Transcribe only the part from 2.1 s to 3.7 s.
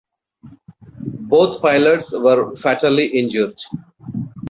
were fatally injured.